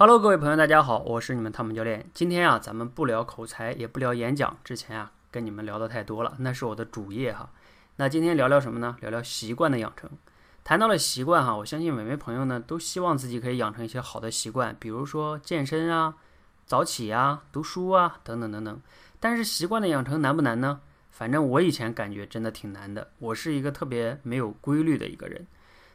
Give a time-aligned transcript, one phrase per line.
[0.00, 2.08] Hello，各位朋友，大家好，我是你们汤姆教练。
[2.14, 4.56] 今天啊，咱们不聊口才，也不聊演讲。
[4.62, 7.50] 之前啊，跟你们聊的太多了，那是我的主业哈。
[7.96, 8.96] 那今天聊聊什么呢？
[9.00, 10.08] 聊聊习惯的养成。
[10.62, 16.14] 谈到了习惯哈，我相信每位朋友呢都希望自己可以养成一些好的习惯，比如说健身啊、
[16.64, 18.80] 早起啊、读书啊等等等等。
[19.18, 20.78] 但是习惯的养成难不难呢？
[21.10, 23.10] 反正我以前感觉真的挺难的。
[23.18, 25.44] 我是一个特别没有规律的一个人。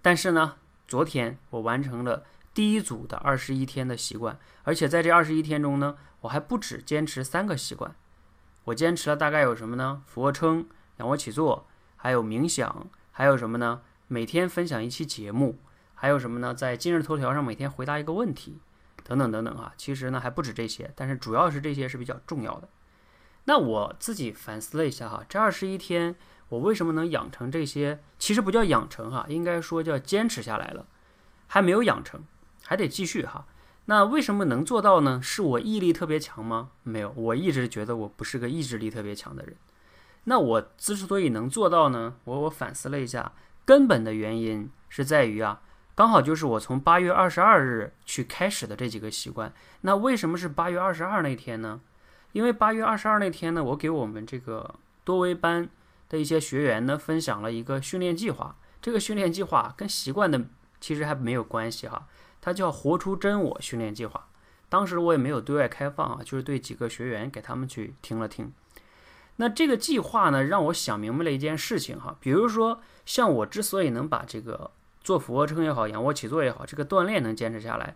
[0.00, 0.54] 但是呢，
[0.86, 2.22] 昨天我完成了。
[2.58, 7.94] 第一组的二十一天的习惯，而且在这二十一天中呢，我还不止坚持三个习惯，
[8.64, 10.02] 我坚持了大概有什么呢？
[10.06, 10.66] 俯卧撑、
[10.96, 13.82] 仰卧起坐，还有冥想，还有什么呢？
[14.08, 15.60] 每天分享一期节目，
[15.94, 16.52] 还有什么呢？
[16.52, 18.58] 在今日头条上每天回答一个问题，
[19.04, 19.72] 等等等等啊。
[19.76, 22.68] 其实呢还不止这些，但是主要是这些是比较重要的。
[23.44, 26.16] 那我自己反思了一下哈，这二十一天
[26.48, 28.00] 我为什么能养成这些？
[28.18, 30.88] 其实不叫养成哈，应该说叫坚持下来了，
[31.46, 32.20] 还没有养成。
[32.68, 33.46] 还得继续哈，
[33.86, 35.22] 那为什么能做到呢？
[35.22, 36.68] 是我毅力特别强吗？
[36.82, 39.56] 没有，我一直觉得我不是个意志力特别强的人。
[40.24, 42.16] 那我之所以能做到呢？
[42.24, 43.32] 我我反思了一下，
[43.64, 45.62] 根本的原因是在于啊，
[45.94, 49.50] 刚好就是我从八月二十二日去开始的这几个习惯。
[49.80, 51.80] 那为什么是八月二十二那天呢？
[52.32, 54.74] 因为八月二十二那天呢，我给我们这个
[55.04, 55.66] 多维班
[56.10, 58.56] 的一些学员呢分享了一个训练计划。
[58.82, 60.44] 这个训练计划跟习惯的
[60.78, 62.06] 其实还没有关系哈。
[62.40, 64.28] 它叫“活出真我”训练计划，
[64.68, 68.52] 当时我也没有对外开放啊，就是对几个学员给他们去听了听。
[69.36, 77.94] 那这个计划呢，让我想明白了一件事情哈，比如说像我之所以能把这个做俯卧撑也好、仰卧起坐也好，这个锻炼能坚持下来，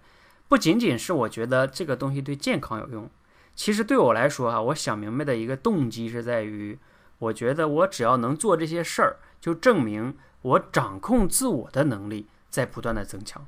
[0.49, 3.11] 不仅仅是我觉得这个东西对健康有用，
[3.57, 6.79] 其实对我来说哈，我想明白的一个动机是在于，
[7.19, 13.45] 我觉得我只要能做这些事儿，就证明我掌控自我的能力在不断的增强。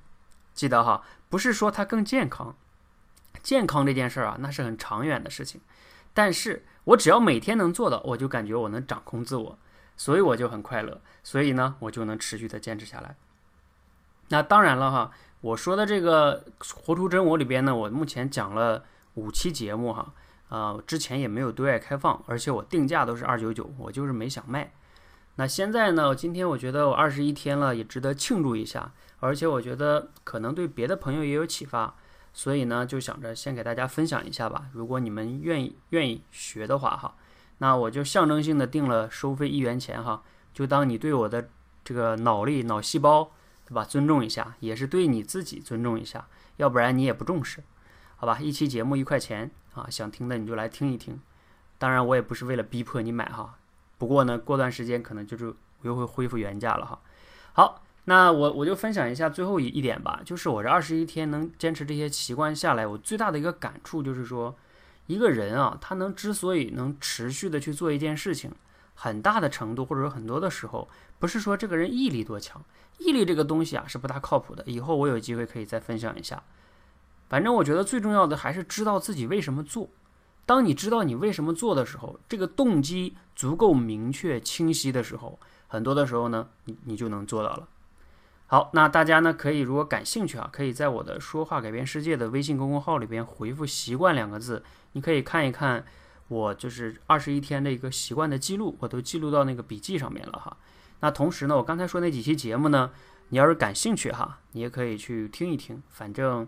[0.55, 2.55] 记得哈，不是说它更健康，
[3.42, 5.61] 健康这件事儿啊，那是很长远的事情。
[6.14, 9.58] 但是我只要每天能做到，我就感觉我能掌控自我，
[9.96, 11.01] 所以我就很快乐。
[11.24, 13.17] 所以呢，我就能持续的坚持下来。
[14.29, 18.84] 那当然了哈，我说的这个活出真我里边呢，我目前讲了
[19.14, 20.14] 五期节目哈，
[20.50, 24.73] 呃，之前也没有对外开放，而且我定价都是二九九，我就是没想卖。
[25.36, 26.14] 那现在呢？
[26.14, 28.92] 今天我觉得我二十一天了，也值得庆祝一下。
[29.18, 31.95] 而且我觉得可能对别的朋友也有启发，
[32.33, 34.67] 所以呢，就想着先给大家分享一下吧。
[34.73, 37.17] 如果你们愿意愿意学的话，哈，
[37.58, 41.48] 那我就象征性的定了收费一元钱，哈，就当你对我的
[41.83, 43.33] 这个脑力、脑细胞，
[43.67, 43.83] 对吧？
[43.83, 46.28] 尊重一下，也是对你自己尊重一下。
[46.58, 47.64] 要不然你也不重视，
[48.17, 48.39] 好吧？
[48.40, 51.18] 一期节目一块钱啊，想听的你就来听一听。
[51.78, 53.56] 当然，我也不是为了逼迫你买哈。
[54.05, 57.01] 不过呢，过段时间可能就是又会恢复原价了哈。
[57.55, 64.55] 好，那我我就分享一下最后一一点吧，就是我这二十一天能坚持这些习惯下来，我最大的一个感触就是说，
[65.07, 68.53] 一个人啊，他能之所以能持续的去做一件事情，
[68.95, 70.86] 很大的程度或者说很多的时候，
[71.19, 72.63] 不是说这个人毅力多强，
[72.98, 74.63] 毅力这个东西啊是不大靠谱的。
[74.67, 76.42] 以后我有机会可以再分享一下。
[77.31, 79.89] 反正我觉得最重要的还是知道自己为什么做。
[80.46, 87.68] 当你知道你为什么做的时候，这个动机足够明确清晰的时候，很多的时候呢，你你就能做到了。
[88.46, 94.62] 好，那大家呢可以如果感兴趣啊，可以在我的说话改变世界的微信公众号里边回复“习惯”两个字，
[94.92, 95.84] 你可以看一看
[96.28, 100.56] 我就是二十一天的一个习惯的记录，我都记录到那个笔记上面了哈。
[101.00, 102.90] 那同时呢，我刚才说那几期节目呢，
[103.30, 105.82] 你要是感兴趣哈，你也可以去听一听。
[105.88, 106.46] 反正，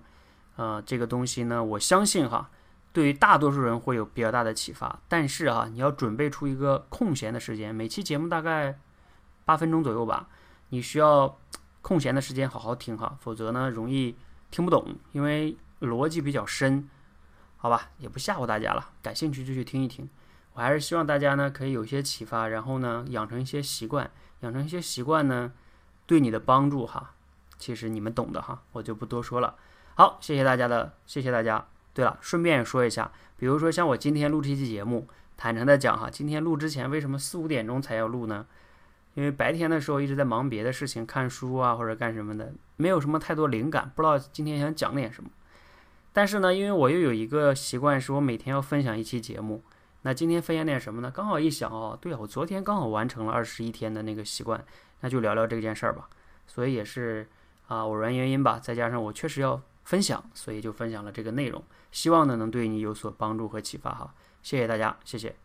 [0.56, 2.50] 呃，这个东西呢，我相信哈。
[2.96, 8.78] 对于大多数人会有比较大的启发，但是啊，你要准备出一个空闲的时间，每期节目大概
[9.44, 10.30] 八分钟左右吧，
[10.70, 11.38] 你需要
[11.82, 14.16] 空闲的时间好好听哈，否则呢容易
[14.50, 16.88] 听不懂，因为逻辑比较深，
[17.58, 20.08] 好吧，也不吓唬大家了，感兴趣就去听一听。
[20.54, 25.52] 我还是希望大家呢可以有一些启发，然后呢养成一些习惯，养成一些习惯呢
[26.06, 27.12] 对你的帮助哈，
[27.58, 29.56] 其实你们懂的哈，我就不多说了。
[29.96, 31.75] 好，谢谢大家的，谢谢大家。
[31.96, 38.44] 对了，顺便说一下，比如说像我今天录这期节目，坦诚的讲哈，今天录之前为什么四五点钟才要录呢？
[39.14, 45.30] 因为白天的时候一直在忙别的事情，看书啊或者干什么的，没有什么太多灵感，不知道今天想讲点什么。
[46.12, 49.64] 但是呢，因为我又有一个习惯，是我每天要分享一期节目。
[50.02, 51.10] 那今天分享点什么呢？
[51.10, 54.62] 刚好一想哦，对啊，我昨天刚好完成了二十一天的那个习惯，
[55.00, 56.10] 那就聊聊这件事儿吧。
[56.46, 57.26] 所以也是
[57.68, 59.62] 啊偶然原因吧，再加上我确实要。
[59.86, 61.62] 分享，所以就分享了这个内容，
[61.92, 64.12] 希望呢能对你有所帮助和启发哈，
[64.42, 65.36] 谢谢大家，谢谢。